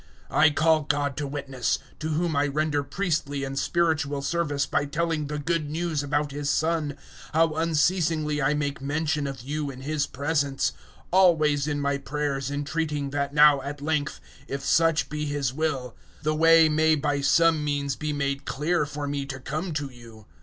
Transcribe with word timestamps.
001:009 0.31 0.37
I 0.39 0.49
call 0.49 0.81
God 0.81 1.17
to 1.17 1.27
witness 1.27 1.77
to 1.99 2.07
whom 2.09 2.35
I 2.35 2.47
render 2.47 2.81
priestly 2.81 3.43
and 3.43 3.59
spiritual 3.59 4.23
service 4.23 4.65
by 4.65 4.85
telling 4.87 5.27
the 5.27 5.37
Good 5.37 5.69
News 5.69 6.01
about 6.01 6.31
His 6.31 6.49
Son 6.49 6.97
how 7.35 7.53
unceasingly 7.53 8.41
I 8.41 8.55
make 8.55 8.81
mention 8.81 9.27
of 9.27 9.41
you 9.41 9.69
in 9.69 9.81
His 9.81 10.07
presence, 10.07 10.71
001:010 11.03 11.03
always 11.11 11.67
in 11.67 11.79
my 11.79 11.99
prayers 11.99 12.49
entreating 12.49 13.11
that 13.11 13.31
now, 13.31 13.61
at 13.61 13.79
length, 13.79 14.19
if 14.47 14.65
such 14.65 15.07
be 15.07 15.25
His 15.27 15.53
will, 15.53 15.95
the 16.23 16.33
way 16.33 16.67
may 16.67 16.95
by 16.95 17.21
some 17.21 17.63
means 17.63 17.95
be 17.95 18.11
made 18.11 18.43
clear 18.45 18.87
for 18.87 19.05
me 19.05 19.27
to 19.27 19.39
come 19.39 19.71
to 19.73 19.85
you. 19.91 20.25